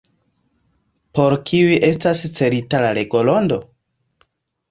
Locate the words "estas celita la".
1.89-2.93